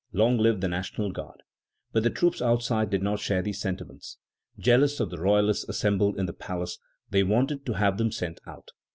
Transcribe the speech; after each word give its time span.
Long 0.13 0.39
live 0.39 0.61
the 0.61 0.67
National 0.67 1.11
Guard!" 1.11 1.43
But 1.91 2.01
the 2.01 2.09
troops 2.09 2.41
outside 2.41 2.89
did 2.89 3.03
not 3.03 3.19
share 3.19 3.43
these 3.43 3.61
sentiments. 3.61 4.17
Jealous 4.57 4.99
of 4.99 5.11
the 5.11 5.19
royalists 5.21 5.69
assembled 5.69 6.17
in 6.17 6.25
the 6.25 6.33
palace, 6.33 6.79
they 7.11 7.21
wanted 7.21 7.67
to 7.67 7.73
have 7.73 7.99
them 7.99 8.11
sent 8.11 8.39
out. 8.47 8.71